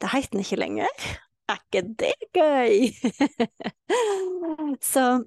Det 0.00 0.10
heter 0.12 0.30
den 0.32 0.40
ikke 0.44 0.60
lenger. 0.60 1.08
Er 1.48 1.58
ikke 1.58 1.82
det 1.98 2.14
gøy? 2.34 2.92
Så 4.92 5.24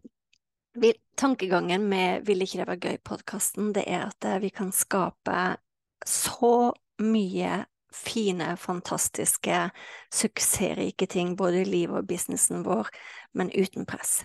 tankegangen 1.17 1.89
med 1.89 2.25
Vil 2.25 2.41
ikke 2.41 2.57
det 2.61 2.67
være 2.67 2.79
gøy-podkasten, 2.85 3.73
det 3.75 3.83
er 3.87 4.07
at 4.07 4.25
eh, 4.25 4.41
vi 4.41 4.49
kan 4.49 4.71
skape 4.71 5.57
så 6.05 6.71
mye 6.99 7.65
fine, 7.93 8.57
fantastiske, 8.57 9.69
suksessrike 10.13 11.05
ting 11.05 11.37
både 11.37 11.61
i 11.61 11.67
livet 11.67 11.97
og 11.97 12.07
businessen 12.07 12.65
vår, 12.65 12.89
men 13.33 13.51
uten 13.51 13.85
press. 13.85 14.23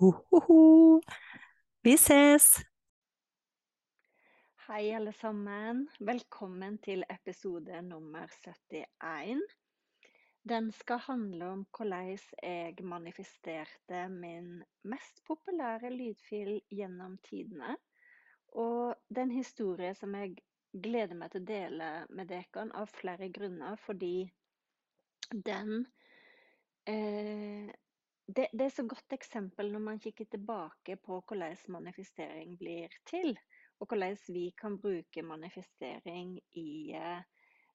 Uhuhu. 0.00 1.00
Vi 1.84 1.96
ses! 1.96 2.62
Hei, 4.68 4.90
alle 4.94 5.12
sammen. 5.12 5.88
Velkommen 6.00 6.78
til 6.78 7.04
episode 7.10 7.82
nummer 7.82 8.28
71. 8.44 9.42
Den 10.48 10.70
skal 10.72 11.00
handle 11.04 11.48
om 11.52 11.62
hvordan 11.76 12.12
jeg 12.42 12.84
manifesterte 12.86 14.04
min 14.08 14.62
mest 14.88 15.20
populære 15.26 15.90
lydfil 15.92 16.60
gjennom 16.72 17.18
tidene. 17.26 17.74
Og 18.56 18.94
det 19.08 19.18
er 19.18 19.26
en 19.26 19.34
historie 19.34 19.94
som 19.98 20.14
jeg 20.16 20.38
gleder 20.72 21.18
meg 21.18 21.32
til 21.32 21.42
å 21.42 21.48
dele 21.50 21.88
med 22.14 22.30
dere 22.30 22.64
av 22.80 22.88
flere 22.92 23.28
grunner, 23.34 23.76
fordi 23.82 24.28
den 25.32 25.82
eh, 26.88 27.68
det, 28.28 28.48
det, 28.52 28.64
er 28.64 28.72
så 28.72 28.84
godt 28.88 29.16
eksempel 29.16 29.72
når 29.72 29.84
man 29.84 30.00
kikker 30.04 30.28
tilbake 30.28 30.98
på 31.00 31.20
hvordan 31.20 31.56
manifestering 31.72 32.56
blir 32.60 32.92
til, 33.08 33.34
og 33.80 33.88
hvordan 33.88 34.16
vi 34.28 34.50
kan 34.56 34.76
bruke 34.80 35.24
manifestering 35.24 36.36
i 36.60 36.94
eh, 36.96 37.22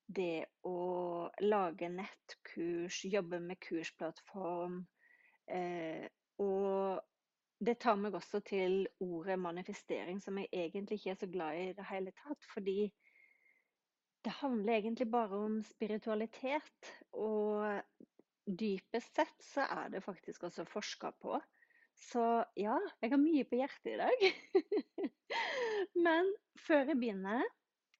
det 0.08 0.46
å 0.68 1.30
lage 1.42 1.90
nettkurs, 1.90 3.04
jobbe 3.06 3.40
med 3.44 3.60
kursplattform. 3.64 4.82
Eh, 5.48 6.06
og 6.44 7.02
det 7.64 7.78
tar 7.80 7.98
meg 8.00 8.16
også 8.18 8.42
til 8.46 8.84
ordet 9.04 9.38
manifestering, 9.40 10.20
som 10.22 10.38
jeg 10.42 10.52
egentlig 10.52 11.00
ikke 11.00 11.14
er 11.16 11.22
så 11.22 11.30
glad 11.32 11.60
i 11.60 11.68
i 11.70 11.76
det 11.78 11.88
hele 11.90 12.14
tatt. 12.24 12.48
Fordi 12.54 12.92
det 14.24 14.36
handler 14.40 14.80
egentlig 14.80 15.10
bare 15.12 15.40
om 15.46 15.62
spiritualitet. 15.68 16.94
Og 17.14 17.82
dypest 18.44 19.16
sett 19.16 19.44
så 19.44 19.68
er 19.70 19.92
det 19.94 20.04
faktisk 20.04 20.44
også 20.44 20.68
forska 20.68 21.14
på. 21.24 21.40
Så 22.10 22.24
ja, 22.60 22.78
jeg 23.02 23.14
har 23.14 23.22
mye 23.22 23.46
på 23.48 23.60
hjertet 23.60 23.94
i 23.94 24.00
dag. 24.02 25.14
Men 26.06 26.32
før 26.66 26.90
jeg 26.90 27.00
begynner 27.00 27.44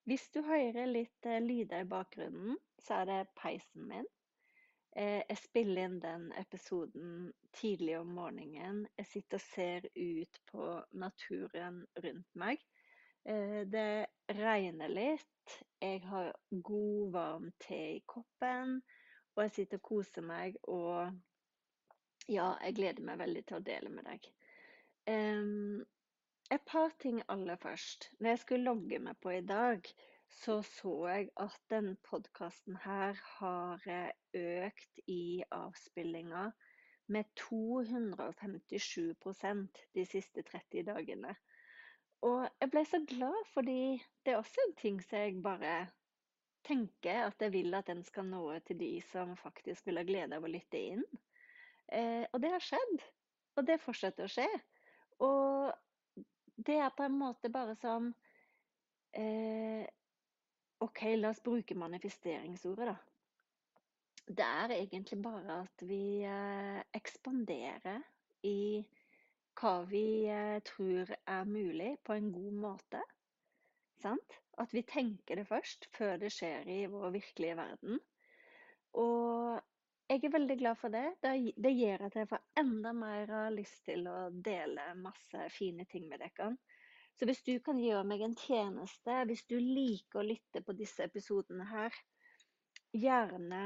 hvis 0.10 0.28
du 0.36 0.42
hører 0.44 0.90
litt 0.90 1.30
eh, 1.30 1.42
lyder 1.44 1.84
i 1.84 1.90
bakgrunnen, 1.90 2.58
så 2.84 3.02
er 3.02 3.10
det 3.10 3.20
peisen 3.40 3.88
min. 3.88 4.08
Eh, 4.96 5.22
jeg 5.24 5.40
spiller 5.42 5.88
inn 5.88 6.00
den 6.04 6.28
episoden 6.38 7.32
tidlig 7.56 7.96
om 8.02 8.12
morgenen. 8.18 8.84
Jeg 9.00 9.10
sitter 9.10 9.40
og 9.40 9.46
ser 9.48 9.88
ut 9.96 10.42
på 10.52 10.68
naturen 11.00 11.80
rundt 12.04 12.36
meg. 12.38 12.62
Eh, 13.26 13.64
det 13.66 14.06
regner 14.38 14.92
litt. 14.92 15.58
Jeg 15.82 16.04
har 16.08 16.34
god, 16.52 17.12
varm 17.16 17.50
te 17.64 17.82
i 17.96 18.04
koppen. 18.06 18.82
Og 19.34 19.48
jeg 19.48 19.56
sitter 19.56 19.82
og 19.82 19.88
koser 19.88 20.22
meg, 20.22 20.60
og 20.70 21.10
ja, 22.30 22.52
jeg 22.62 22.76
gleder 22.78 23.08
meg 23.08 23.18
veldig 23.24 23.42
til 23.50 23.58
å 23.58 23.66
dele 23.66 23.90
med 23.90 24.06
deg. 24.06 24.28
Et 26.52 26.60
par 26.66 26.90
ting 27.00 27.24
aller 27.30 27.56
først. 27.56 28.12
Når 28.20 28.30
jeg 28.30 28.40
skulle 28.40 28.64
logge 28.64 29.00
meg 29.00 29.16
på 29.22 29.30
i 29.30 29.46
dag, 29.46 29.82
så 30.30 30.62
så 30.66 31.08
jeg 31.08 31.30
at 31.38 31.60
denne 31.70 31.96
podkasten 32.04 32.76
her 32.84 33.14
har 33.38 33.82
eh, 33.88 34.12
økt 34.34 35.00
i 35.08 35.44
avspillinga 35.52 36.52
med 37.14 37.24
257% 37.40 39.68
de 39.96 40.06
siste 40.06 40.42
30 40.42 40.84
dagene. 40.90 41.36
Og 42.24 42.48
jeg 42.62 42.70
ble 42.72 42.86
så 42.88 43.00
glad, 43.08 43.36
fordi 43.54 44.04
det 44.24 44.34
er 44.34 44.38
også 44.40 44.62
en 44.68 44.76
ting 44.80 45.02
som 45.04 45.20
jeg 45.20 45.44
bare 45.44 45.88
tenker 46.64 47.26
at 47.28 47.42
jeg 47.44 47.52
vil 47.54 47.76
at 47.76 47.90
den 47.92 48.04
skal 48.08 48.26
nå 48.30 48.60
til 48.68 48.80
de 48.80 49.02
som 49.12 49.36
faktisk 49.38 49.88
vil 49.88 50.00
ha 50.00 50.04
glede 50.08 50.36
av 50.38 50.44
å 50.48 50.52
lytte 50.52 50.80
inn. 50.80 51.04
Eh, 51.92 52.24
og 52.32 52.42
det 52.42 52.52
har 52.56 52.64
skjedd. 52.64 53.04
Og 53.60 53.68
det 53.68 53.84
fortsetter 53.84 54.26
å 54.26 54.32
skje. 54.32 54.48
Og 55.22 55.74
det 56.66 56.78
er 56.80 56.94
på 56.96 57.06
en 57.06 57.18
måte 57.20 57.52
bare 57.54 57.76
som 57.80 58.12
eh, 59.14 59.84
OK, 60.84 61.02
la 61.18 61.32
oss 61.32 61.42
bruke 61.44 61.76
manifesteringsordet, 61.80 62.92
da. 62.92 62.96
Det 64.24 64.46
er 64.46 64.72
egentlig 64.78 65.20
bare 65.24 65.64
at 65.66 65.84
vi 65.84 66.24
eh, 66.28 66.80
ekspanderer 66.96 68.00
i 68.48 68.84
hva 69.60 69.74
vi 69.88 70.06
eh, 70.32 70.60
tror 70.66 71.12
er 71.12 71.44
mulig, 71.50 71.98
på 72.04 72.16
en 72.16 72.32
god 72.34 72.56
måte. 72.66 73.04
Sant? 74.02 74.40
At 74.60 74.74
vi 74.76 74.84
tenker 74.88 75.40
det 75.40 75.48
først, 75.48 75.88
før 75.96 76.18
det 76.22 76.32
skjer 76.34 76.68
i 76.70 76.80
vår 76.92 77.14
virkelige 77.16 77.58
verden. 77.60 78.00
Og 79.00 79.62
jeg 80.12 80.24
er 80.24 80.34
veldig 80.34 80.58
glad 80.60 80.80
for 80.80 80.94
det. 80.94 81.06
Det 81.22 81.74
gjør 81.74 82.08
at 82.08 82.16
jeg 82.20 82.30
får 82.30 82.44
enda 82.60 82.94
mer 82.98 83.34
lyst 83.56 83.84
til 83.88 84.08
å 84.12 84.30
dele 84.34 84.92
masse 85.00 85.50
fine 85.56 85.86
ting 85.90 86.10
med 86.12 86.24
dere. 86.24 86.54
Så 87.14 87.28
hvis 87.30 87.44
du 87.46 87.54
kan 87.64 87.78
gjøre 87.80 88.06
meg 88.10 88.24
en 88.26 88.36
tjeneste, 88.38 89.20
hvis 89.30 89.46
du 89.50 89.58
liker 89.60 90.22
å 90.22 90.28
lytte 90.28 90.64
på 90.66 90.74
disse 90.78 91.06
episodene 91.06 91.68
her, 91.70 91.94
gjerne 92.94 93.64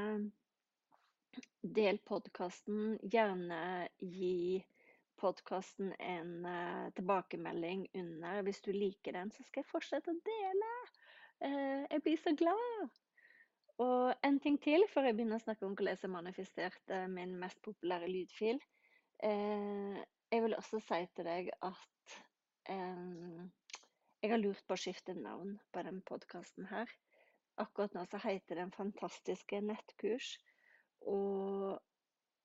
del 1.60 1.98
podkasten. 1.98 2.98
Gjerne 3.02 3.88
gi 3.98 4.62
podkasten 5.18 5.92
en 5.98 6.46
uh, 6.46 6.88
tilbakemelding 6.96 7.88
under. 7.94 8.42
Hvis 8.46 8.62
du 8.64 8.72
liker 8.72 9.16
den, 9.18 9.32
så 9.34 9.44
skal 9.46 9.62
jeg 9.62 9.70
fortsette 9.72 10.14
å 10.14 10.22
dele. 10.28 10.72
Uh, 11.42 11.84
jeg 11.90 12.04
blir 12.04 12.22
så 12.22 12.34
glad. 12.38 12.98
Og 13.78 14.14
en 14.26 14.40
ting 14.42 14.56
til 14.62 14.82
før 14.90 15.06
jeg 15.06 15.16
begynner 15.18 15.38
å 15.38 15.44
snakke 15.44 15.66
om 15.66 15.76
hvordan 15.78 16.00
jeg 16.02 16.10
manifesterte 16.10 17.04
min 17.12 17.36
mest 17.38 17.60
populære 17.62 18.08
lydfil. 18.10 18.58
Eh, 19.22 20.00
jeg 20.32 20.44
vil 20.44 20.56
også 20.58 20.80
si 20.82 20.98
til 21.14 21.28
deg 21.28 21.52
at 21.62 22.16
eh, 22.74 23.44
jeg 24.18 24.32
har 24.32 24.42
lurt 24.42 24.64
på 24.66 24.74
å 24.74 24.82
skifte 24.82 25.14
navn 25.14 25.54
på 25.70 25.84
denne 25.86 26.02
podkasten. 26.10 26.66
Akkurat 27.62 27.94
nå 27.94 28.02
så 28.10 28.18
heter 28.24 28.58
den 28.58 28.74
Fantastiske 28.74 29.60
nettkurs. 29.62 30.32
Og 31.06 31.78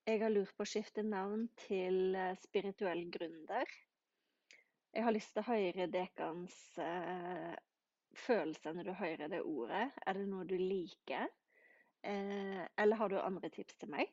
jeg 0.06 0.22
har 0.22 0.34
lurt 0.34 0.54
på 0.54 0.66
å 0.66 0.70
skifte 0.70 1.02
navn 1.08 1.48
til 1.66 2.14
eh, 2.14 2.38
Spirituell 2.46 3.08
gründer. 3.10 3.74
Jeg 4.94 5.06
har 5.08 5.16
lyst 5.16 5.34
til 5.34 5.42
å 5.42 5.50
høre 5.50 5.90
deres 5.90 6.58
eh, 6.78 7.54
følelse 8.18 8.74
når 8.74 8.90
du 8.90 8.94
hører 8.98 9.32
det 9.32 9.42
ordet? 9.42 9.88
Er 10.06 10.18
det 10.18 10.28
noe 10.30 10.46
du 10.48 10.56
liker? 10.60 11.28
Eh, 12.04 12.64
eller 12.78 13.00
har 13.00 13.10
du 13.10 13.20
andre 13.20 13.50
tips 13.50 13.78
til 13.80 13.92
meg? 13.94 14.12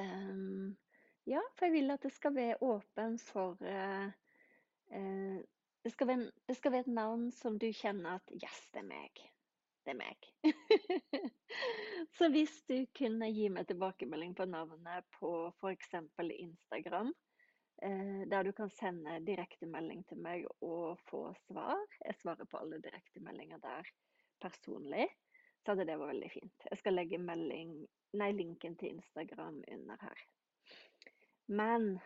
Um, 0.00 0.76
ja, 1.28 1.42
for 1.58 1.68
jeg 1.68 1.74
vil 1.74 1.92
at 1.92 2.04
det 2.06 2.12
skal 2.14 2.34
være 2.34 2.62
åpen 2.64 3.18
for 3.20 3.58
uh, 3.60 4.06
uh, 4.96 5.40
det, 5.84 5.92
skal 5.92 6.08
være, 6.08 6.30
det, 6.48 6.56
skal 6.56 6.72
være, 6.72 6.86
et 6.86 6.94
navn 6.96 7.28
som 7.36 7.58
du 7.60 7.68
kjenner 7.76 8.16
at 8.16 8.32
Yes, 8.32 8.62
det 8.72 8.80
er 8.80 8.88
meg. 8.88 9.24
Det 9.84 9.92
er 9.92 10.00
meg. 10.00 10.30
Så 12.16 12.30
hvis 12.32 12.62
du 12.68 12.86
kunne 12.96 13.28
gi 13.32 13.48
meg 13.52 13.68
tilbakemelding 13.68 14.32
på 14.36 14.48
navnet 14.48 15.06
på 15.18 15.32
f.eks. 15.60 15.94
Instagram, 16.20 17.12
der 17.80 18.44
du 18.44 18.52
kan 18.52 18.70
sende 18.76 19.18
direktemelding 19.24 20.02
til 20.08 20.20
meg 20.20 20.44
og 20.60 21.00
få 21.08 21.30
svar. 21.46 21.80
Jeg 22.04 22.18
svarer 22.20 22.48
på 22.48 22.60
alle 22.60 22.80
direktemeldinger 22.84 23.60
der 23.62 23.88
personlig. 24.40 25.08
så 25.60 25.72
hadde 25.72 25.86
det 25.88 25.98
vært 26.00 26.14
veldig 26.14 26.30
fint. 26.32 26.66
Jeg 26.70 26.78
skal 26.80 26.94
legge 26.96 27.18
melding, 27.20 27.72
nei, 28.16 28.30
linken 28.32 28.76
til 28.80 28.94
Instagram 28.96 29.62
under 29.68 29.96
her. 30.00 30.22
Men 31.48 31.98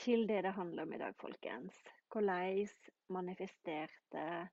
til 0.00 0.28
det 0.28 0.42
det 0.44 0.54
handler 0.56 0.82
om 0.82 0.92
i 0.92 0.98
dag, 0.98 1.16
folkens. 1.20 1.76
Hvordan 2.12 2.68
manifesterte 3.08 4.48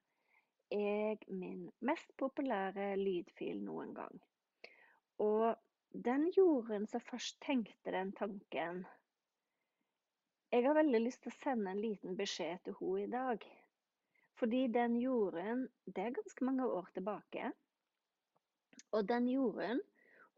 jeg 0.71 1.17
min 1.27 1.69
mest 1.79 2.11
populære 2.17 2.95
lydfil 2.99 3.61
noen 3.63 3.93
gang? 3.95 4.21
Og 5.19 5.55
den 5.93 6.27
jorden 6.37 6.87
som 6.87 7.03
først 7.03 7.39
tenkte 7.45 7.93
den 7.93 8.11
tanken 8.17 8.85
Jeg 10.51 10.65
har 10.65 10.75
veldig 10.75 10.99
lyst 10.99 11.21
til 11.23 11.31
å 11.31 11.39
sende 11.39 11.71
en 11.71 11.79
liten 11.79 12.15
beskjed 12.19 12.59
til 12.65 12.75
henne 12.75 13.03
i 13.05 13.11
dag. 13.11 13.43
Fordi 14.39 14.65
den 14.73 14.97
jorden 14.99 15.67
Det 15.85 16.03
er 16.03 16.15
ganske 16.17 16.45
mange 16.47 16.65
år 16.67 16.89
tilbake. 16.95 17.51
Og 18.91 19.07
den 19.07 19.29
jorden 19.31 19.79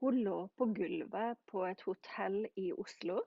hun 0.03 0.19
lå 0.21 0.35
på 0.59 0.67
gulvet 0.77 1.39
på 1.49 1.63
et 1.65 1.81
hotell 1.87 2.43
i 2.59 2.67
Oslo. 2.73 3.23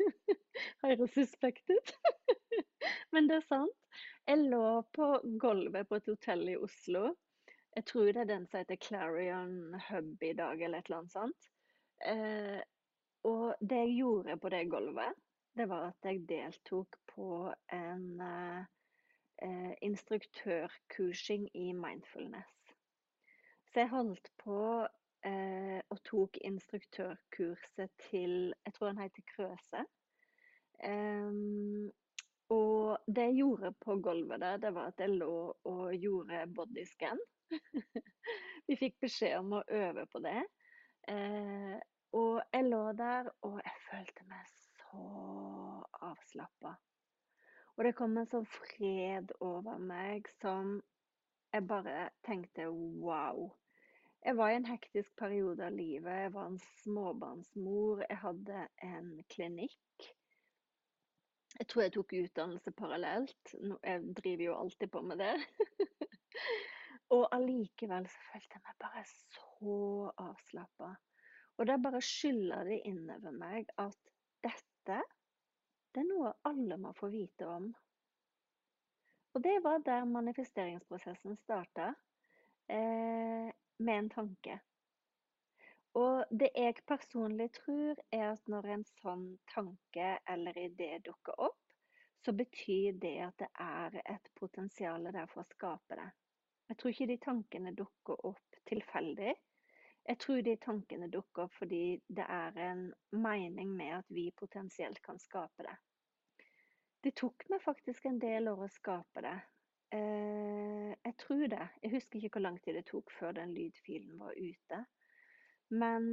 Høres 0.84 1.12
suspekt 1.18 1.68
ut. 1.68 1.92
Men 3.12 3.28
det 3.28 3.40
er 3.40 3.48
sant. 3.48 3.76
Jeg 4.24 4.46
lå 4.54 4.68
på 4.96 5.08
gulvet 5.42 5.90
på 5.90 5.98
et 5.98 6.08
hotell 6.14 6.46
i 6.54 6.56
Oslo. 6.56 7.10
Jeg 7.76 7.84
tror 7.90 8.08
det 8.08 8.22
er 8.22 8.30
den 8.30 8.46
som 8.46 8.62
heter 8.62 8.80
Clarion 8.80 9.74
Hub 9.90 10.24
i 10.24 10.32
dag, 10.38 10.62
eller 10.62 10.80
et 10.80 10.88
eller 10.88 11.02
annet 11.02 11.16
sånt. 11.18 11.50
Eh, 12.06 12.62
og 13.28 13.52
det 13.60 13.82
jeg 13.82 13.98
gjorde 13.98 14.38
på 14.40 14.52
det 14.54 14.62
gulvet, 14.72 15.20
det 15.56 15.68
var 15.68 15.90
at 15.90 16.08
jeg 16.08 16.24
deltok 16.28 16.96
på 17.12 17.28
en 17.72 18.20
eh, 18.20 18.64
eh, 19.44 19.74
instruktørkursing 19.84 21.48
i 21.54 21.72
mindfulness. 21.76 22.54
Så 23.72 23.84
jeg 23.84 23.92
holdt 23.92 24.30
på 24.44 24.60
eh, 25.26 25.80
og 25.90 26.00
tok 26.08 26.38
instruktørkurset 26.44 27.92
til 28.10 28.54
Jeg 28.64 28.74
tror 28.74 28.92
han 28.92 29.02
heter 29.04 29.28
Krøse. 29.34 29.84
Um, 30.82 31.92
og 32.50 32.98
det 33.06 33.28
jeg 33.28 33.36
gjorde 33.36 33.72
på 33.80 33.96
gulvet 34.02 34.40
der, 34.40 34.56
det 34.56 34.74
var 34.74 34.90
at 34.90 35.00
jeg 35.00 35.14
lå 35.14 35.36
og 35.64 35.94
gjorde 35.94 36.46
bodyscan. 36.56 37.20
Vi 38.66 38.76
fikk 38.80 38.98
beskjed 39.04 39.38
om 39.38 39.54
å 39.60 39.62
øve 39.68 40.04
på 40.12 40.20
det. 40.24 40.42
Eh, 41.08 41.78
og 42.18 42.42
jeg 42.52 42.68
lå 42.68 42.82
der, 42.98 43.30
og 43.46 43.56
jeg 43.62 43.78
følte 43.86 44.26
meg 44.28 44.50
så 44.92 45.84
avslappa. 46.04 46.76
Og 47.76 47.84
det 47.86 47.94
kom 47.96 48.16
en 48.20 48.28
sånn 48.28 48.48
fred 48.52 49.32
over 49.40 49.80
meg 49.80 50.28
som 50.42 50.76
jeg 51.52 51.66
bare 51.68 52.10
tenkte 52.26 52.68
wow. 52.70 53.48
Jeg 54.22 54.36
var 54.38 54.52
i 54.52 54.56
en 54.56 54.68
hektisk 54.68 55.14
periode 55.18 55.64
av 55.66 55.74
livet. 55.74 56.18
Jeg 56.24 56.32
var 56.36 56.50
en 56.50 56.60
småbarnsmor. 56.82 58.04
Jeg 58.06 58.18
hadde 58.22 58.66
en 58.86 59.08
klinikk. 59.34 60.06
Jeg 61.58 61.68
tror 61.68 61.82
jeg 61.82 61.94
tok 61.96 62.14
utdannelse 62.20 62.72
parallelt. 62.78 63.54
Jeg 63.82 64.14
driver 64.20 64.44
jo 64.44 64.58
alltid 64.60 64.92
på 64.94 65.02
med 65.08 65.20
det. 65.20 65.34
og 67.16 67.26
allikevel 67.34 68.06
så 68.08 68.28
følte 68.30 68.60
jeg 68.60 68.64
meg 68.68 68.78
bare 68.84 69.04
så 69.10 69.80
avslappa. 70.28 70.92
Og 71.58 71.68
da 71.68 71.76
bare 71.82 72.00
skyller 72.04 72.70
det 72.70 72.80
innover 72.88 73.34
meg 73.36 73.68
at 73.82 73.98
dette, 74.44 74.71
det 74.86 76.00
er 76.00 76.08
noe 76.08 76.32
alle 76.48 76.78
må 76.80 76.92
få 76.96 77.10
vite 77.12 77.46
om. 77.48 77.70
Og 79.32 79.44
det 79.44 79.54
var 79.64 79.80
der 79.84 80.04
manifesteringsprosessen 80.04 81.36
starta, 81.40 81.94
eh, 82.68 83.48
med 83.78 83.98
en 83.98 84.10
tanke. 84.10 84.58
Og 85.94 86.24
det 86.30 86.48
jeg 86.56 86.80
personlig 86.88 87.50
tror, 87.52 87.96
er 88.12 88.30
at 88.32 88.48
når 88.48 88.68
en 88.74 88.84
sånn 89.02 89.26
tanke 89.52 90.18
eller 90.28 90.58
idé 90.58 90.98
dukker 91.04 91.40
opp, 91.48 91.60
så 92.24 92.32
betyr 92.32 92.96
det 93.02 93.16
at 93.26 93.38
det 93.42 93.48
er 93.60 93.98
et 94.04 94.28
potensial 94.38 95.04
der 95.12 95.26
for 95.26 95.42
å 95.42 95.50
skape 95.52 95.98
det. 95.98 96.10
Jeg 96.70 96.78
tror 96.78 96.94
ikke 96.94 97.08
de 97.10 97.18
tankene 97.20 97.72
dukker 97.76 98.26
opp 98.30 98.60
tilfeldig. 98.70 99.34
Jeg 100.12 100.18
tror 100.20 100.42
de 100.44 100.52
tankene 100.60 101.06
dukker 101.08 101.46
opp 101.46 101.54
fordi 101.56 101.96
det 102.12 102.24
er 102.28 102.56
en 102.60 102.82
mening 103.16 103.70
med 103.78 103.94
at 104.02 104.10
vi 104.12 104.26
potensielt 104.36 105.00
kan 105.00 105.16
skape 105.16 105.64
det. 105.64 105.76
Det 107.00 107.14
tok 107.16 107.46
meg 107.48 107.64
faktisk 107.64 108.04
en 108.10 108.20
del 108.20 108.50
år 108.52 108.66
å 108.66 108.68
skape 108.74 109.24
det. 109.24 109.38
Eh, 109.96 110.92
jeg 110.92 111.16
tror 111.24 111.46
det. 111.54 111.64
Jeg 111.80 111.94
husker 111.96 112.18
ikke 112.20 112.36
hvor 112.36 112.44
lang 112.44 112.60
tid 112.60 112.76
det 112.76 112.84
tok 112.92 113.16
før 113.16 113.32
den 113.40 113.56
lydfilen 113.56 114.20
var 114.20 114.36
ute. 114.36 114.84
Men 115.80 116.12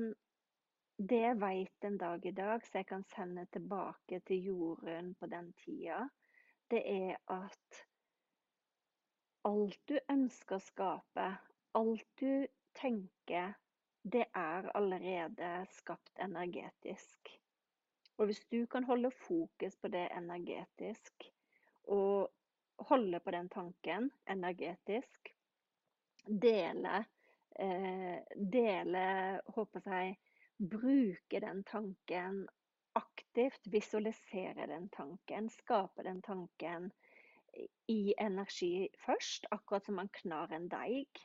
det 0.95 1.21
jeg 1.25 1.39
vet 1.43 1.91
en 1.91 1.99
dag 1.99 2.25
i 2.25 2.35
dag, 2.39 2.65
så 2.65 2.79
jeg 2.79 2.89
kan 2.95 3.03
sende 3.11 3.49
tilbake 3.51 4.23
til 4.31 4.51
jorden 4.53 5.13
på 5.19 5.27
den 5.27 5.53
tida, 5.59 6.05
det 6.71 6.85
er 6.87 7.15
at 7.35 7.85
alt 9.51 9.79
du 9.91 9.99
ønsker 10.07 10.55
å 10.55 10.63
skape, 10.71 11.31
alt 11.75 12.07
du 12.23 12.47
tenker, 12.79 13.59
det 14.03 14.25
er 14.35 14.69
allerede 14.75 15.65
skapt 15.71 16.19
energetisk. 16.19 17.31
Og 18.17 18.25
hvis 18.25 18.41
du 18.51 18.65
kan 18.65 18.83
holde 18.83 19.11
fokus 19.11 19.75
på 19.81 19.87
det 19.87 20.07
energetisk, 20.17 21.29
og 21.87 22.31
holde 22.79 23.19
på 23.19 23.31
den 23.31 23.49
tanken 23.49 24.11
energetisk, 24.29 25.33
dele, 26.27 27.05
eh, 27.59 28.19
dele 28.35 29.41
håper 29.47 29.81
jeg, 29.85 30.17
bruke 30.59 31.39
den 31.39 31.63
tanken 31.63 32.47
aktivt, 32.95 33.71
visualisere 33.71 34.67
den 34.67 34.89
tanken, 34.89 35.49
skape 35.49 36.03
den 36.03 36.21
tanken 36.21 36.91
i 37.87 38.13
energi 38.19 38.89
først, 39.05 39.45
akkurat 39.51 39.85
som 39.85 39.95
man 39.95 40.11
knar 40.21 40.51
en 40.53 40.67
deig. 40.71 41.23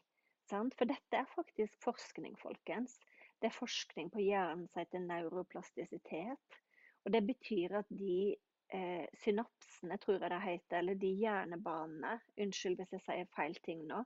Sant? 0.49 0.75
For 0.79 0.88
dette 0.88 1.19
er 1.19 1.31
faktisk 1.32 1.79
forskning, 1.85 2.37
folkens. 2.41 2.99
Det 3.41 3.49
er 3.49 3.56
forskning 3.56 4.11
på 4.12 4.23
hjernen 4.25 4.67
som 4.69 4.82
heter 4.82 5.05
neuroplastisitet. 5.05 6.58
Og 7.05 7.12
det 7.12 7.23
betyr 7.29 7.79
at 7.81 7.88
de 7.93 8.35
eh, 8.73 9.06
synapsene, 9.20 9.99
tror 10.00 10.20
jeg 10.20 10.32
det 10.32 10.43
heter, 10.44 10.79
eller 10.81 11.00
de 11.00 11.11
hjernebanene 11.20 12.19
Unnskyld 12.41 12.79
hvis 12.81 12.94
jeg 12.96 13.05
sier 13.06 13.32
feil 13.37 13.58
ting 13.67 13.85
nå. 13.88 14.05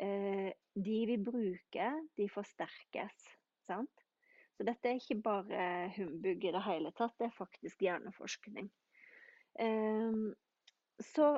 Eh, 0.00 0.50
de 0.78 0.98
vi 1.10 1.16
bruker, 1.24 2.02
de 2.16 2.28
forsterkes. 2.32 3.30
Sant? 3.68 4.04
Så 4.58 4.66
dette 4.66 4.90
er 4.90 4.98
ikke 4.98 5.20
bare 5.22 5.62
humbug 5.96 6.44
i 6.44 6.52
det 6.54 6.64
hele 6.66 6.90
tatt, 6.98 7.14
det 7.20 7.28
er 7.28 7.36
faktisk 7.36 7.82
hjerneforskning. 7.84 8.70
Eh, 9.60 10.20
så 11.12 11.36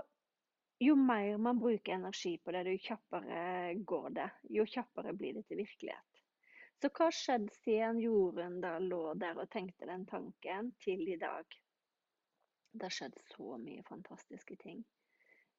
jo 0.80 0.94
mer 0.96 1.36
man 1.38 1.58
bruker 1.60 1.92
energi 1.92 2.38
på 2.38 2.52
det, 2.52 2.64
jo 2.72 2.80
kjappere 2.80 3.74
går 3.84 4.10
det. 4.16 4.30
Jo 4.56 4.64
kjappere 4.64 5.12
blir 5.12 5.36
det 5.36 5.44
til 5.48 5.60
virkelighet. 5.60 6.22
Så 6.80 6.88
hva 6.96 7.10
skjedde 7.12 7.52
siden 7.60 7.98
Jorunn 8.00 8.62
da 8.62 8.78
lå 8.80 9.02
der 9.20 9.36
og 9.42 9.50
tenkte 9.52 9.88
den 9.90 10.06
tanken, 10.08 10.72
til 10.80 11.04
i 11.12 11.18
dag? 11.20 11.44
Det 12.72 12.86
har 12.86 12.94
skjedd 12.96 13.18
så 13.34 13.58
mye 13.60 13.84
fantastiske 13.84 14.56
ting. 14.62 14.80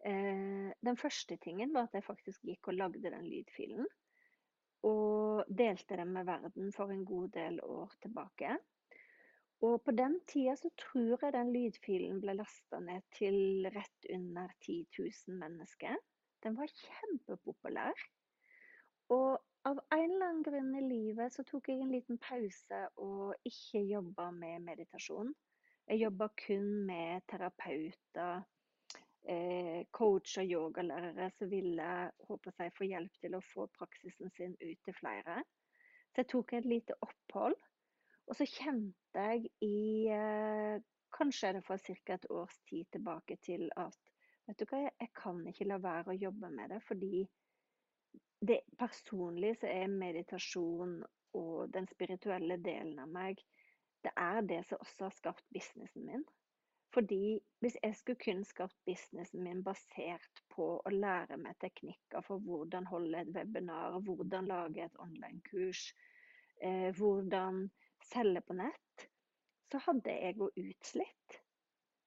Eh, 0.06 0.72
den 0.82 0.98
første 0.98 1.38
tingen 1.38 1.75
var 1.75 1.86
at 1.86 2.00
jeg 2.00 2.08
faktisk 2.08 2.48
gikk 2.48 2.72
og 2.72 2.80
lagde 2.80 3.13
den 3.13 3.28
lydfilen. 3.30 3.86
Og 4.90 5.46
delte 5.46 6.00
den 6.00 6.16
med 6.16 6.25
verden 6.25 6.74
for 6.74 6.90
en 6.90 7.06
god 7.06 7.30
del 7.36 7.62
år 7.62 7.94
tilbake. 8.01 8.56
Og 9.62 9.84
på 9.86 9.94
den 9.94 10.15
tida 10.30 10.56
så 10.58 10.72
tror 10.80 11.22
jeg 11.22 11.34
den 11.36 11.51
lydfilen 11.53 12.22
ble 12.24 12.34
lasta 12.39 12.80
ned 12.82 13.03
til 13.13 13.68
rett 13.75 14.08
under 14.10 14.50
10 14.65 14.80
000 14.98 15.38
mennesker. 15.38 16.00
Den 16.41 16.58
var 16.58 16.72
kjempepopulær. 16.80 18.06
Og 19.13 19.38
av 19.70 19.77
en 19.94 20.00
eller 20.08 20.25
annen 20.25 20.41
grunn 20.48 20.74
i 20.80 20.82
livet 20.88 21.36
så 21.36 21.46
tok 21.46 21.70
jeg 21.70 21.84
en 21.84 21.94
liten 21.94 22.18
pause 22.24 22.82
og 23.03 23.36
ikke 23.46 23.84
jobba 23.86 24.32
med 24.34 24.65
meditasjon. 24.65 25.30
Jeg 25.91 26.01
jobba 26.08 26.32
kun 26.41 26.68
med 26.88 27.22
terapeuter, 27.30 28.41
eh, 29.30 29.86
coacher, 29.94 30.48
yogalærere 30.48 31.30
som 31.38 31.51
ville 31.51 31.89
håper 32.27 32.56
jeg, 32.58 32.74
få 32.77 32.89
hjelp 32.89 33.22
til 33.22 33.38
å 33.38 33.46
få 33.53 33.68
praksisen 33.77 34.34
sin 34.38 34.58
ut 34.58 34.82
til 34.86 34.98
flere. 34.98 35.44
Så 36.10 36.24
jeg 36.24 36.32
tok 36.34 36.53
et 36.53 36.65
lite 36.65 36.98
opphold. 37.06 37.60
Og 38.32 38.38
så 38.40 38.48
kjente 38.48 39.28
jeg 39.28 39.50
i 39.68 40.08
eh, 40.08 40.80
Kanskje 41.12 41.50
er 41.50 41.58
det 41.58 41.66
for 41.68 41.82
ca. 41.84 42.16
et 42.16 42.26
års 42.32 42.56
tid 42.70 42.86
tilbake 42.96 43.36
til 43.44 43.66
at 43.76 43.98
vet 44.48 44.62
du 44.62 44.64
hva, 44.70 44.86
jeg 44.88 45.10
kan 45.20 45.42
ikke 45.52 45.68
la 45.68 45.78
være 45.84 46.14
å 46.14 46.16
jobbe 46.16 46.50
med 46.54 46.72
det, 46.72 46.78
fordi 46.88 47.26
det, 48.48 48.62
personlig 48.80 49.58
så 49.60 49.68
er 49.68 49.92
meditasjon 49.92 51.02
og 51.36 51.74
den 51.76 51.90
spirituelle 51.92 52.56
delen 52.64 53.04
av 53.04 53.12
meg 53.12 53.44
det 54.04 54.12
er 54.18 54.42
det 54.42 54.62
som 54.70 54.82
også 54.82 55.10
har 55.10 55.18
skapt 55.18 55.44
businessen 55.54 56.06
min. 56.08 56.24
Fordi 56.96 57.40
hvis 57.64 57.78
jeg 57.84 57.96
skulle 57.96 58.24
kun 58.24 58.42
skapt 58.44 58.76
businessen 58.88 59.44
min 59.44 59.62
basert 59.64 60.42
på 60.52 60.74
å 60.80 60.94
lære 60.96 61.38
meg 61.40 61.60
teknikker 61.64 62.26
for 62.26 62.42
hvordan 62.44 62.90
holde 62.90 63.22
et 63.22 63.32
webinar, 63.36 64.00
hvordan 64.08 64.50
lage 64.50 64.84
et 64.88 64.98
online-kurs, 65.00 65.86
eh, 66.64 66.90
hvordan 66.98 67.70
selge 68.10 68.43
på 68.46 68.58
nett, 68.58 69.08
så 69.72 69.79
hadde 69.88 70.13
jeg 70.13 70.38
vært 70.39 70.62
utslitt. 70.62 71.41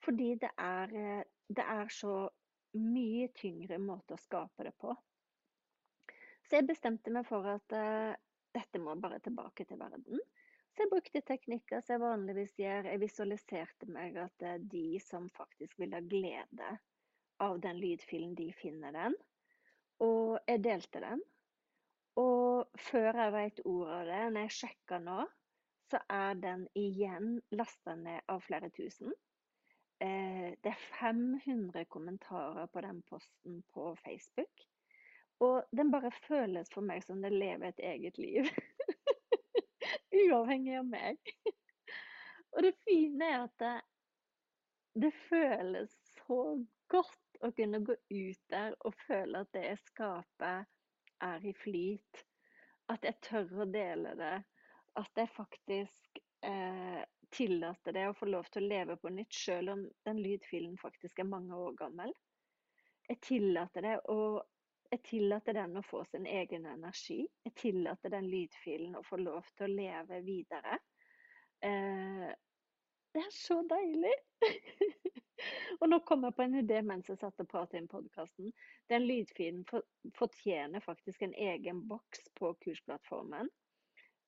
Fordi 0.04 0.34
det 0.40 0.50
er, 0.60 0.94
eh, 1.00 1.24
det 1.48 1.64
er 1.64 1.92
så 1.92 2.14
mye 2.76 3.28
tyngre 3.36 3.78
måte 3.78 4.16
å 4.16 4.20
skape 4.20 4.66
det 4.66 4.74
på. 4.80 4.94
Så 6.44 6.58
jeg 6.58 6.68
bestemte 6.68 7.12
meg 7.14 7.24
for 7.28 7.46
at 7.48 7.72
uh, 7.72 8.12
dette 8.52 8.80
må 8.82 8.96
bare 9.00 9.20
tilbake 9.24 9.64
til 9.64 9.78
verden. 9.80 10.20
Så 10.74 10.82
jeg 10.82 10.90
brukte 10.90 11.22
teknikker 11.24 11.80
som 11.80 11.94
jeg 11.94 12.02
vanligvis 12.02 12.56
gjør. 12.58 12.90
Jeg 12.90 13.00
visualiserte 13.00 13.88
meg 13.94 14.18
at 14.20 14.34
det 14.42 14.50
er 14.50 14.66
de 14.74 14.88
som 15.00 15.30
faktisk 15.32 15.78
vil 15.80 15.94
ha 15.94 16.02
glede 16.02 16.72
av 17.44 17.60
den 17.62 17.78
lydfilen, 17.78 18.34
de 18.34 18.50
finner 18.58 18.94
den. 18.94 19.14
Og 20.02 20.36
jeg 20.50 20.64
delte 20.66 21.02
den. 21.04 21.22
Og 22.20 22.74
før 22.78 23.22
jeg 23.22 23.34
vet 23.34 23.64
ordet 23.64 23.94
av 23.94 24.10
det, 24.10 24.20
når 24.34 24.46
jeg 24.46 24.56
sjekker 24.58 25.02
nå, 25.06 25.22
så 25.90 26.00
er 26.08 26.34
den 26.40 26.66
igjen 26.78 27.38
lasta 27.54 27.94
ned 27.98 28.20
av 28.32 28.42
flere 28.46 28.70
tusen. 28.74 29.12
Eh, 30.00 30.54
det 30.62 30.70
er 30.72 30.84
500 30.98 31.84
kommentarer 31.84 32.66
på 32.66 32.80
den 32.84 33.02
posten 33.08 33.62
på 33.74 33.96
Facebook. 34.04 34.66
Og 35.44 35.64
den 35.76 35.90
bare 35.90 36.12
føles 36.24 36.70
for 36.74 36.86
meg 36.86 37.04
som 37.04 37.22
den 37.22 37.36
lever 37.38 37.68
et 37.70 37.82
eget 37.82 38.18
liv. 38.18 38.48
Uavhengig 40.24 40.78
av 40.78 40.86
meg. 40.88 41.34
Og 42.54 42.62
det 42.62 42.74
fine 42.86 43.30
er 43.32 43.40
at 43.48 43.56
det, 43.58 43.74
det 45.02 45.12
føles 45.26 45.94
så 46.20 46.40
godt 46.92 47.40
å 47.42 47.50
kunne 47.56 47.82
gå 47.84 47.96
ut 47.96 48.42
der 48.52 48.76
og 48.86 48.94
føle 49.06 49.42
at 49.42 49.50
det 49.56 49.64
jeg 49.66 49.80
skaper, 49.88 50.64
er 51.24 51.46
i 51.46 51.54
flyt. 51.56 52.24
At 52.92 53.04
jeg 53.06 53.20
tør 53.24 53.64
å 53.64 53.66
dele 53.72 54.12
det. 54.18 54.34
At 55.00 55.10
jeg 55.18 55.30
faktisk 55.34 56.18
eh, 56.46 57.02
tillater 57.34 57.96
det 57.96 58.08
å 58.08 58.16
få 58.16 58.28
lov 58.30 58.48
til 58.52 58.64
å 58.64 58.70
leve 58.70 58.96
på 59.00 59.10
nytt, 59.10 59.34
selv 59.34 59.74
om 59.74 59.84
den 60.06 60.20
lydfilen 60.22 60.76
faktisk 60.78 61.18
er 61.18 61.30
mange 61.30 61.56
år 61.58 61.74
gammel. 61.78 62.12
Jeg 63.08 63.20
tillater 63.26 63.84
det 63.84 63.96
å 64.12 64.18
jeg 64.94 65.02
tillater 65.08 65.56
den 65.56 65.78
å 65.80 65.82
få 65.82 66.04
sin 66.06 66.26
egen 66.30 66.66
energi. 66.70 67.24
Jeg 67.42 67.54
tillater 67.58 68.12
den 68.12 68.28
lydfilen 68.30 68.94
å 68.94 69.02
få 69.02 69.18
lov 69.18 69.48
til 69.56 69.66
å 69.66 69.74
leve 69.80 70.20
videre. 70.22 70.76
Eh, 71.64 72.28
det 73.14 73.22
er 73.24 73.34
så 73.34 73.56
deilig! 73.66 74.14
og 75.80 75.88
nå 75.90 75.98
kom 76.06 76.28
jeg 76.28 76.36
på 76.36 76.44
en 76.44 76.56
idé 76.60 76.78
mens 76.86 77.10
jeg 77.10 77.18
satt 77.18 77.42
og 77.42 77.50
pratet 77.50 77.80
inn 77.80 77.90
podkasten. 77.90 78.52
Den 78.92 79.08
lydfilen 79.08 79.64
fortjener 80.18 80.84
faktisk 80.84 81.26
en 81.26 81.34
egen 81.34 81.82
boks 81.90 82.28
på 82.38 82.52
kursplattformen. 82.62 83.50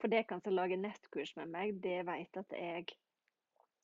For 0.00 0.12
det 0.12 0.26
kan 0.28 0.42
som 0.44 0.54
lage 0.54 0.76
nettkurs 0.76 1.34
med 1.38 1.52
meg, 1.52 1.78
det 1.84 2.02
vet 2.08 2.42
at 2.42 2.56
jeg 2.56 2.86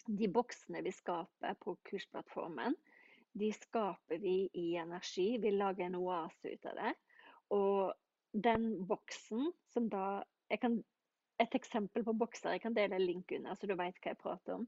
De 0.02 0.26
boksene 0.26 0.81
vi 0.83 0.90
skaper 0.90 1.54
på 1.62 1.76
kursplattformen, 1.87 2.75
de 3.38 3.52
skaper 3.54 4.19
vi 4.19 4.49
i 4.52 4.75
energi. 4.76 5.38
Vi 5.38 5.52
lager 5.54 5.87
en 5.87 6.00
oase 6.00 6.50
ut 6.57 6.66
av 6.66 6.75
det. 6.81 6.92
Og 7.54 7.92
den 8.33 8.87
boksen 8.87 9.52
som 9.73 9.87
da 9.88 10.25
kan, 10.61 10.83
Et 11.40 11.54
eksempel 11.54 12.04
på 12.04 12.12
bokser, 12.12 12.52
jeg 12.52 12.61
kan 12.61 12.75
dele 12.75 12.95
en 12.95 13.07
link 13.07 13.33
under, 13.33 13.54
så 13.54 13.66
du 13.66 13.73
vet 13.75 13.97
hva 14.02 14.11
jeg 14.11 14.19
prater 14.21 14.59
om. 14.59 14.66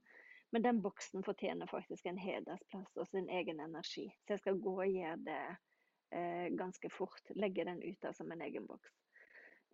Men 0.51 0.63
den 0.63 0.81
boksen 0.83 1.23
fortjener 1.23 1.67
faktisk 1.67 2.07
en 2.07 2.19
hedersplass 2.19 2.97
og 2.97 3.07
sin 3.11 3.29
egen 3.29 3.61
energi. 3.61 4.09
Så 4.25 4.35
jeg 4.35 4.41
skal 4.41 4.61
gå 4.63 4.73
og 4.81 4.91
gjøre 4.91 5.17
det 5.27 5.43
eh, 6.15 6.49
ganske 6.57 6.91
fort. 6.91 7.31
Legge 7.35 7.67
den 7.69 7.83
ut 7.83 8.01
der 8.03 8.13
som 8.17 8.33
en 8.33 8.43
egen 8.43 8.67
boks. 8.67 8.91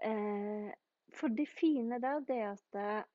Eh, 0.02 0.72
for 1.14 1.32
det 1.34 1.48
fine 1.48 2.00
der, 2.02 2.20
det 2.26 2.36
er 2.36 2.52
at 2.52 2.78
eh, 2.80 3.08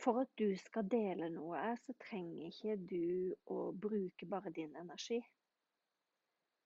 for 0.00 0.20
at 0.20 0.30
du 0.38 0.48
skal 0.56 0.88
dele 0.90 1.28
noe, 1.32 1.60
så 1.84 1.94
trenger 2.00 2.48
ikke 2.48 2.76
du 2.88 3.34
å 3.52 3.70
bruke 3.76 4.26
bare 4.26 4.52
din 4.54 4.72
energi. 4.80 5.18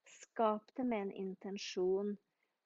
Skap 0.07 0.71
det 0.77 0.87
med 0.87 1.09
en 1.09 1.13
intensjon. 1.29 2.15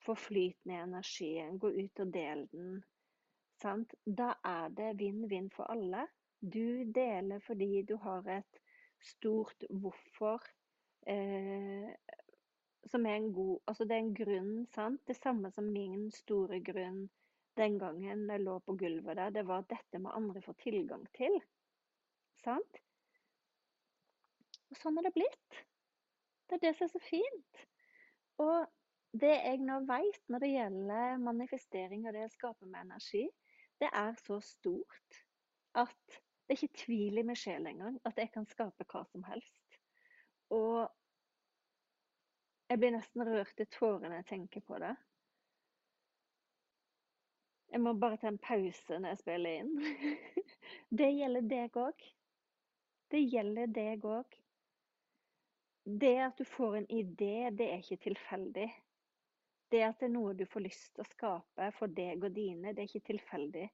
Få 0.04 0.14
flyten 0.14 0.72
i 0.72 0.78
energien. 0.78 1.58
Gå 1.58 1.72
ut 1.74 2.02
og 2.04 2.12
del 2.14 2.44
den. 2.52 2.82
Sant? 3.62 3.94
Da 4.04 4.34
er 4.46 4.68
det 4.74 4.92
vinn-vinn 5.00 5.48
for 5.54 5.70
alle. 5.72 6.04
Du 6.38 6.84
deler 6.94 7.42
fordi 7.42 7.82
du 7.82 7.96
har 8.04 8.28
et 8.38 8.60
stort 9.02 9.64
hvorfor. 9.70 10.44
Eh, 11.08 11.88
som 12.90 13.06
er 13.06 13.18
en 13.18 13.30
god 13.34 13.58
Altså 13.70 13.84
det 13.84 13.96
er 13.96 14.04
en 14.04 14.16
grunn, 14.16 14.52
sant? 14.74 15.00
Det 15.06 15.16
samme 15.16 15.50
som 15.54 15.70
min 15.72 16.10
store 16.14 16.60
grunn 16.64 17.06
den 17.58 17.78
gangen 17.78 18.26
jeg 18.30 18.42
lå 18.44 18.58
på 18.62 18.76
gulvet 18.78 19.18
der, 19.18 19.32
det 19.34 19.46
var 19.46 19.64
at 19.64 19.72
dette 19.72 19.98
må 19.98 20.12
andre 20.14 20.42
få 20.44 20.54
tilgang 20.62 21.02
til. 21.16 21.34
Sant? 22.44 22.78
Og 24.70 24.78
sånn 24.78 25.00
er 25.00 25.08
det 25.08 25.16
blitt. 25.16 25.62
Det 26.48 26.58
er 26.58 26.64
det 26.68 26.74
som 26.78 26.86
er 26.86 26.92
så 26.92 27.02
fint. 27.02 27.64
Og 28.38 28.68
det 29.18 29.34
jeg 29.34 29.60
nå 29.64 29.80
vet 29.88 30.20
når 30.30 30.44
det 30.44 30.52
gjelder 30.52 31.22
manifestering 31.24 32.06
og 32.06 32.14
det 32.14 32.26
å 32.28 32.32
skape 32.32 32.68
med 32.68 32.84
energi, 32.86 33.24
det 33.80 33.90
er 33.94 34.14
så 34.22 34.38
stort 34.44 35.22
at 35.78 36.18
det 36.48 36.54
er 36.54 36.60
ikke 36.62 36.82
tvil 36.84 37.20
i 37.20 37.26
meg 37.26 37.38
sjel 37.38 37.66
engang 37.68 37.98
at 38.08 38.18
jeg 38.20 38.30
kan 38.32 38.46
skape 38.48 38.86
hva 38.88 39.02
som 39.10 39.24
helst. 39.28 39.80
Og 40.54 40.86
jeg 42.68 42.80
blir 42.80 42.92
nesten 42.94 43.24
rørt 43.24 43.60
i 43.62 43.66
tårene 43.72 44.10
når 44.10 44.20
jeg 44.20 44.28
tenker 44.32 44.64
på 44.68 44.80
det. 44.82 44.94
Jeg 47.68 47.80
må 47.84 47.92
bare 48.00 48.16
ta 48.20 48.30
en 48.30 48.40
pause 48.40 48.98
når 48.98 49.12
jeg 49.12 49.20
spiller 49.22 49.62
inn. 49.62 49.72
Det 51.00 51.08
gjelder 51.12 51.48
deg 51.48 51.80
òg. 51.80 52.04
Det 53.12 53.20
gjelder 53.24 53.72
deg 53.72 54.04
òg. 54.08 54.36
Det 55.88 56.14
at 56.20 56.36
du 56.36 56.44
får 56.44 56.76
en 56.76 56.86
idé, 56.92 57.48
det 57.56 57.70
er 57.72 57.80
ikke 57.80 58.02
tilfeldig. 58.04 58.68
Det 59.72 59.80
at 59.84 60.00
det 60.00 60.08
er 60.08 60.12
noe 60.12 60.34
du 60.36 60.44
får 60.48 60.64
lyst 60.64 60.90
til 60.94 61.04
å 61.04 61.08
skape 61.08 61.70
for 61.76 61.92
deg 61.92 62.24
og 62.24 62.34
dine, 62.36 62.72
det 62.72 62.84
er 62.84 62.90
ikke 62.90 63.08
tilfeldig. 63.08 63.64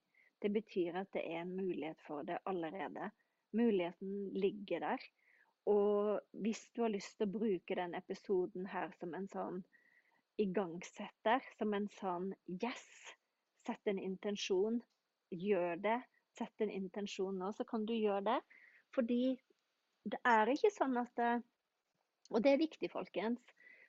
Det 0.42 0.50
betyr 0.54 1.00
at 1.00 1.10
det 1.14 1.24
er 1.26 1.42
en 1.42 1.54
mulighet 1.56 1.98
for 2.06 2.26
det 2.26 2.38
allerede. 2.50 3.10
Muligheten 3.54 4.30
ligger 4.34 4.86
der. 4.86 5.06
Og 5.70 6.20
hvis 6.44 6.62
du 6.76 6.82
har 6.84 6.92
lyst 6.92 7.16
til 7.16 7.28
å 7.28 7.34
bruke 7.38 7.76
den 7.78 7.96
episoden 7.96 8.66
her 8.68 8.92
som 8.98 9.14
en 9.16 9.28
sånn 9.32 9.62
igangsetter, 10.40 11.44
som 11.58 11.72
en 11.76 11.88
sånn 11.98 12.32
yes, 12.60 13.14
Sett 13.64 13.86
en 13.88 13.98
intensjon. 13.98 14.82
Gjør 15.30 15.78
det. 15.80 15.96
Sett 16.36 16.60
en 16.60 16.70
intensjon 16.70 17.38
nå, 17.40 17.52
så 17.56 17.64
kan 17.64 17.86
du 17.88 17.94
gjøre 17.96 18.24
det. 18.26 18.40
Fordi 18.94 19.22
det 20.04 20.20
er 20.28 20.52
ikke 20.52 20.72
sånn 20.74 20.98
at 21.00 21.12
det, 21.16 21.32
Og 22.32 22.42
det 22.44 22.54
er 22.54 22.60
viktig, 22.60 22.88
folkens. 22.92 23.40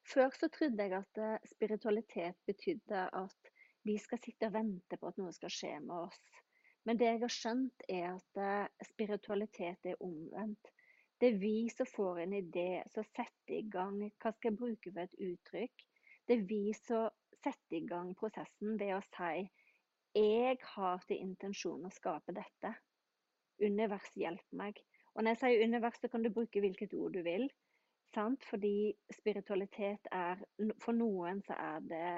Før 0.05 0.31
så 0.35 0.49
trodde 0.53 0.83
jeg 0.83 0.93
at 0.93 1.19
eh, 1.23 1.45
spiritualitet 1.49 2.35
betydde 2.45 3.03
at 3.19 3.51
vi 3.87 3.95
skal 3.97 4.19
sitte 4.21 4.49
og 4.49 4.53
vente 4.57 4.99
på 4.99 5.07
at 5.07 5.17
noe 5.21 5.31
skal 5.33 5.53
skje 5.53 5.71
med 5.79 5.95
oss. 5.95 6.19
Men 6.85 6.99
det 6.99 7.07
jeg 7.07 7.21
har 7.23 7.33
skjønt, 7.33 7.85
er 7.89 8.09
at 8.11 8.41
eh, 8.43 8.85
spiritualitet 8.91 9.87
er 9.89 10.03
omvendt. 10.03 10.71
Det 11.19 11.29
er 11.31 11.37
vi 11.39 11.69
som 11.71 11.87
får 11.87 12.23
en 12.25 12.33
idé, 12.35 12.83
som 12.91 13.05
setter 13.15 13.59
i 13.59 13.67
gang 13.71 14.01
Hva 14.19 14.33
skal 14.35 14.51
jeg 14.51 14.59
bruke 14.59 14.91
for 14.91 15.05
et 15.05 15.21
uttrykk? 15.29 15.85
Det 16.27 16.35
er 16.39 16.47
vi 16.49 16.63
som 16.75 17.07
setter 17.43 17.77
i 17.77 17.85
gang 17.87 18.11
prosessen 18.17 18.75
ved 18.79 18.97
å 18.97 19.03
si 19.13 19.45
jeg 20.15 20.57
har 20.63 21.01
til 21.09 21.19
intensjon 21.19 21.83
å 21.83 21.91
skape 21.91 22.31
dette. 22.35 22.69
Univers 23.59 24.13
hjelp 24.15 24.53
meg. 24.55 24.79
Og 25.15 25.23
når 25.23 25.35
jeg 25.35 25.39
sier 25.41 25.63
univers, 25.67 25.97
så 25.99 26.07
kan 26.11 26.23
du 26.23 26.29
bruke 26.31 26.61
hvilket 26.63 26.93
ord 26.95 27.17
du 27.17 27.21
vil. 27.25 27.49
Sant? 28.15 28.45
Fordi 28.47 28.93
spiritualitet 29.11 30.07
er 30.15 30.39
For 30.79 30.95
noen 30.95 31.41
så 31.43 31.57
er 31.59 31.83
det 31.89 32.11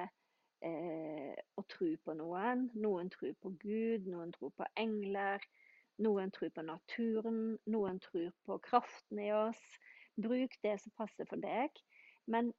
eh, 0.62 1.34
å 1.58 1.64
tro 1.66 1.90
på 2.04 2.14
noen. 2.18 2.68
Noen 2.78 3.10
tror 3.10 3.34
på 3.42 3.54
Gud, 3.58 4.06
noen 4.06 4.30
tror 4.36 4.54
på 4.54 4.70
engler. 4.78 5.42
Noen 5.98 6.30
tror 6.30 6.52
på 6.54 6.62
naturen, 6.62 7.58
noen 7.66 7.98
tror 8.00 8.30
på 8.46 8.58
kraften 8.62 9.18
i 9.22 9.32
oss. 9.34 9.62
Bruk 10.18 10.54
det 10.62 10.76
som 10.82 10.94
passer 10.98 11.26
for 11.30 11.42
deg. 11.42 11.74
Men 12.26 12.52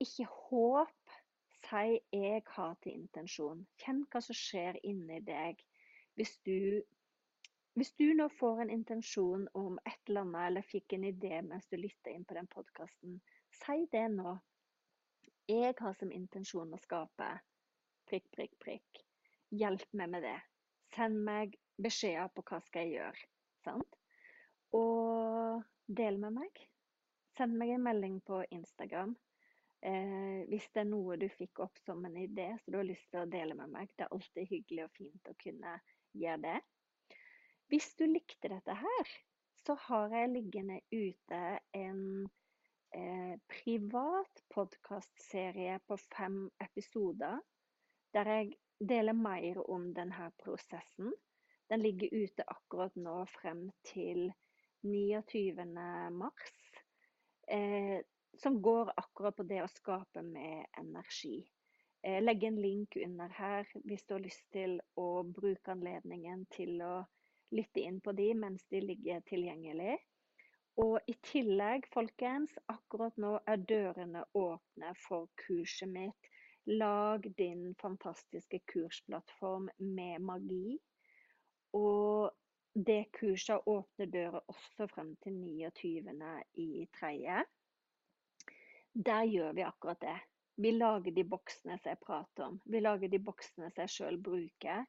ikke 0.00 0.28
håp 0.28 1.16
Si 1.66 2.00
'jeg 2.12 2.42
har 2.46 2.74
til 2.82 2.92
intensjon'. 2.92 3.64
Kjenn 3.82 4.04
hva 4.10 4.20
som 4.22 4.36
skjer 4.38 4.76
inni 4.84 5.16
deg 5.26 5.62
hvis 6.14 6.36
du, 6.48 6.82
hvis 7.74 7.90
du 7.98 8.04
nå 8.14 8.28
får 8.38 8.60
en 8.62 8.70
intensjon 8.70 9.48
om 9.54 9.78
et 9.86 9.98
eller 10.06 10.20
annet, 10.20 10.46
eller 10.46 10.68
fikk 10.68 10.92
en 10.92 11.08
idé 11.08 11.40
mens 11.42 11.66
du 11.66 11.76
lytta 11.76 12.10
inn 12.10 12.24
på 12.24 12.36
den 12.38 12.46
podkasten. 12.54 13.18
Si 13.50 13.86
det 13.92 14.04
nå. 14.14 14.36
Jeg 15.48 15.74
har 15.80 15.98
som 15.98 16.12
intensjon 16.12 16.74
å 16.74 16.78
skape 16.82 17.28
prikk, 18.06 18.30
prikk, 18.36 18.54
prikk. 18.62 19.02
Hjelp 19.50 19.92
meg 19.92 20.10
med 20.14 20.22
det. 20.22 20.38
Send 20.96 21.22
meg 21.28 21.54
beskjeder 21.82 22.32
på 22.32 22.42
hva 22.48 22.58
skal 22.64 22.86
jeg 22.86 22.98
gjøre. 22.98 23.28
Sant? 23.66 23.96
og 24.74 25.62
del 25.86 26.18
med 26.20 26.36
meg. 26.40 26.62
Send 27.36 27.56
meg 27.60 27.74
en 27.74 27.84
melding 27.84 28.20
på 28.26 28.40
Instagram 28.54 29.12
eh, 29.84 30.46
hvis 30.50 30.68
det 30.72 30.82
er 30.82 30.88
noe 30.88 31.18
du 31.20 31.26
fikk 31.32 31.60
opp 31.66 31.78
som 31.84 32.04
en 32.08 32.16
idé 32.16 32.48
så 32.62 32.72
du 32.72 32.80
har 32.80 32.88
lyst 32.88 33.10
til 33.12 33.22
å 33.22 33.30
dele 33.30 33.56
med 33.58 33.72
meg. 33.72 33.92
Det 33.94 34.06
er 34.06 34.16
alltid 34.16 34.50
hyggelig 34.50 34.86
og 34.86 34.96
fint 34.96 35.30
å 35.30 35.36
kunne 35.42 35.76
gjøre 36.16 36.42
det. 36.46 36.58
Hvis 37.70 37.92
du 37.98 38.06
likte 38.08 38.50
dette 38.52 38.76
her, 38.78 39.14
så 39.66 39.74
har 39.88 40.12
jeg 40.14 40.32
liggende 40.32 40.78
ute 40.94 41.40
en 41.74 42.02
eh, 42.94 43.34
privat 43.50 44.44
podkastserie 44.54 45.80
på 45.86 45.98
fem 46.06 46.46
episoder 46.62 47.42
der 48.14 48.30
jeg 48.30 48.54
deler 48.78 49.16
mer 49.16 49.60
om 49.70 49.92
denne 49.94 50.30
prosessen. 50.42 51.12
Den 51.68 51.82
ligger 51.82 52.14
ute 52.14 52.44
akkurat 52.46 52.94
nå 52.96 53.24
frem 53.26 53.70
til 53.88 54.28
29. 54.82 55.64
mars. 56.12 56.52
Eh, 57.48 58.00
som 58.38 58.62
går 58.62 58.92
akkurat 58.96 59.36
på 59.36 59.46
det 59.48 59.62
å 59.64 59.70
skape 59.70 60.22
med 60.22 60.66
energi. 60.78 61.38
Eh, 62.02 62.22
legge 62.22 62.46
en 62.46 62.60
link 62.60 62.96
under 62.96 63.28
her 63.28 63.66
hvis 63.84 64.04
du 64.06 64.14
har 64.14 64.24
lyst 64.24 64.44
til 64.52 64.76
å 65.00 65.22
bruke 65.24 65.72
anledningen 65.72 66.44
til 66.54 66.82
å 66.84 66.96
lytte 67.56 67.80
inn 67.80 68.00
på 68.00 68.12
de 68.12 68.28
mens 68.34 68.66
de 68.70 68.82
ligger 68.82 69.24
tilgjengelig. 69.30 69.96
Og 70.76 70.98
i 71.08 71.14
tillegg, 71.24 71.86
folkens, 71.88 72.52
akkurat 72.68 73.16
nå 73.16 73.38
er 73.48 73.62
dørene 73.64 74.26
åpne 74.36 74.92
for 75.06 75.30
kurset 75.46 75.88
mitt. 75.88 76.28
Lag 76.66 77.26
din 77.38 77.74
fantastiske 77.78 78.58
kursplattform 78.72 79.68
med 79.78 80.18
magi. 80.18 80.78
Og 81.72 82.32
det 82.74 83.12
kurset 83.12 83.68
åpner 83.70 84.06
dører 84.10 84.40
også 84.50 84.88
frem 84.90 85.14
til 85.22 85.32
29. 85.32 86.14
i 86.54 86.88
tredje. 86.98 87.44
Der 88.94 89.24
gjør 89.24 89.52
vi 89.52 89.62
akkurat 89.62 90.00
det. 90.00 90.16
Vi 90.56 90.70
lager 90.70 91.12
de 91.12 91.24
boksene 91.24 91.78
som 91.78 91.90
jeg 91.90 91.98
prater 92.02 92.44
om. 92.44 92.60
Vi 92.64 92.80
lager 92.80 93.08
de 93.08 93.18
boksene 93.20 93.70
som 93.70 93.82
jeg 93.84 93.92
sjøl 93.92 94.18
bruker 94.22 94.84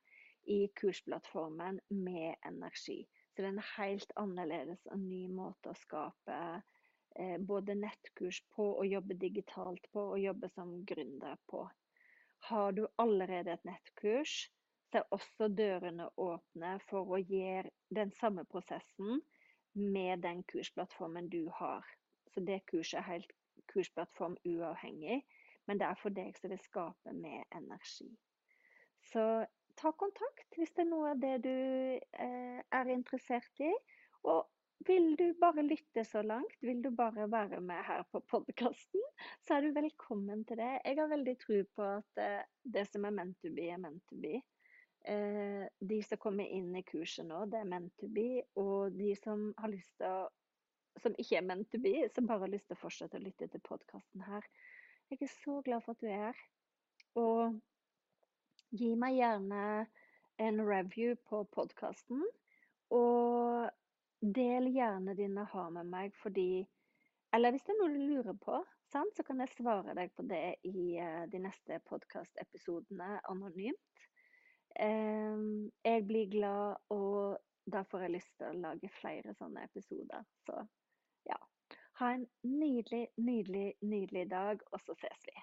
i 0.48 0.68
kursplattformen 0.80 1.80
med 1.90 2.36
energi. 2.46 3.04
Så 3.36 3.42
det 3.42 3.46
er 3.46 3.54
en 3.54 3.72
helt 3.76 4.14
annerledes 4.16 4.86
og 4.90 5.00
ny 5.00 5.28
måte 5.30 5.70
å 5.70 5.78
skape 5.78 6.38
både 7.40 7.76
nettkurs 7.76 8.42
på 8.56 8.66
og 8.80 8.88
jobbe 8.88 9.18
digitalt 9.22 9.88
på 9.94 10.04
og 10.14 10.20
jobbe 10.22 10.50
som 10.54 10.74
gründer 10.86 11.40
på. 11.50 11.64
Har 12.50 12.72
du 12.72 12.86
allerede 12.98 13.54
et 13.54 13.66
nettkurs, 13.66 14.52
så 14.92 15.02
er 15.02 15.16
også 15.16 15.48
dørene 15.52 16.10
åpne 16.18 16.78
for 16.90 17.10
å 17.12 17.20
gjøre 17.20 17.72
den 17.96 18.12
samme 18.20 18.46
prosessen 18.46 19.22
med 19.74 20.24
den 20.24 20.44
kursplattformen 20.52 21.30
du 21.30 21.50
har. 21.60 21.86
Så 22.34 22.44
det 22.46 22.64
kurset 22.72 23.02
er 23.02 23.10
helt 23.12 23.34
kursplattform 23.74 24.38
uavhengig, 24.46 25.24
men 25.66 25.80
det 25.80 25.88
er 25.90 26.00
for 26.00 26.14
deg 26.14 26.38
som 26.40 26.54
vil 26.54 26.64
skape 26.64 27.14
med 27.14 27.44
energi. 27.58 28.10
Så 29.12 29.24
ta 29.78 29.92
kontakt 29.92 30.56
hvis 30.58 30.74
det 30.76 30.86
er 30.86 30.92
noe 30.92 31.12
av 31.14 31.22
det 31.22 31.36
du 31.46 31.52
eh, 31.52 32.62
er 32.62 32.94
interessert 32.94 33.64
i. 33.64 33.74
Og 34.28 34.48
vil 34.86 35.16
du 35.20 35.26
bare 35.42 35.64
lytte 35.66 36.04
så 36.06 36.22
langt, 36.22 36.58
vil 36.62 36.82
du 36.84 36.92
bare 36.96 37.26
være 37.32 37.60
med 37.62 37.84
her 37.88 38.04
på 38.12 38.22
podkasten, 38.30 39.04
så 39.46 39.58
er 39.58 39.66
du 39.66 39.74
velkommen 39.76 40.44
til 40.46 40.62
det. 40.62 40.74
Jeg 40.86 41.00
har 41.00 41.10
veldig 41.12 41.36
tro 41.42 41.62
på 41.76 41.88
at 41.98 42.22
eh, 42.24 42.44
det 42.64 42.86
som 42.90 43.08
er 43.08 43.16
meant 43.18 43.38
to 43.42 43.52
be, 43.54 43.70
er 43.74 43.82
meant 43.82 44.04
to 44.10 44.20
be. 44.22 44.42
Eh, 45.08 45.64
de 45.92 46.02
som 46.04 46.22
kommer 46.22 46.46
inn 46.46 46.74
i 46.76 46.86
kurset 46.88 47.28
nå, 47.28 47.46
det 47.52 47.62
er 47.62 47.72
meant 47.72 47.94
to 48.00 48.10
be. 48.12 48.44
Og 48.60 48.94
de 48.98 49.14
som 49.20 49.50
har 49.58 49.74
lyst 49.74 49.96
til 50.02 50.10
å 50.10 50.28
som 50.98 51.14
ikke 51.22 51.36
er 51.38 51.46
meant 51.46 51.68
to 51.70 51.78
be, 51.78 52.08
som 52.10 52.26
bare 52.26 52.48
har 52.48 52.50
lyst 52.50 52.72
til 52.72 52.74
å 52.74 52.82
fortsette 52.82 53.20
å 53.20 53.22
lytte 53.22 53.46
til 53.54 53.62
podkasten 53.62 54.24
her. 54.26 54.46
Jeg 55.12 55.20
er 55.22 55.30
så 55.30 55.60
glad 55.62 55.84
for 55.86 55.94
at 55.94 56.02
du 56.02 56.08
er 56.10 56.24
her. 56.24 56.40
Og 57.22 57.60
Gi 58.76 58.96
meg 59.00 59.16
gjerne 59.16 59.88
en 60.44 60.58
review 60.60 61.16
på 61.30 61.44
podkasten. 61.56 62.24
Og 62.92 63.70
del 64.22 64.72
gjerne 64.74 65.16
dine 65.18 65.46
ha 65.52 65.70
med 65.74 65.90
meg 65.92 66.16
fordi 66.22 66.66
Eller 67.36 67.52
hvis 67.52 67.66
det 67.68 67.74
er 67.74 67.80
noe 67.82 67.92
du 67.92 68.04
lurer 68.08 68.38
på, 68.40 68.62
sant, 68.88 69.12
så 69.18 69.24
kan 69.28 69.42
jeg 69.44 69.52
svare 69.52 69.94
deg 69.98 70.14
på 70.16 70.24
det 70.30 70.56
i 70.66 70.96
uh, 70.96 71.26
de 71.28 71.42
neste 71.44 71.76
podkastepisodene 71.90 73.18
anonymt. 73.28 74.06
Jeg 74.78 76.06
blir 76.08 76.30
glad, 76.32 76.78
og 76.94 77.38
da 77.66 77.82
får 77.90 78.06
jeg 78.06 78.14
lyst 78.14 78.32
til 78.38 78.48
å 78.48 78.62
lage 78.62 78.90
flere 78.96 79.34
sånne 79.36 79.66
episoder. 79.68 80.24
Så 80.46 80.56
ja. 81.28 81.38
Ha 82.00 82.14
en 82.14 82.28
nydelig, 82.46 83.08
nydelig, 83.18 83.74
nydelig 83.82 84.28
dag, 84.32 84.62
og 84.72 84.80
så 84.86 84.96
ses 85.02 85.26
vi. 85.28 85.36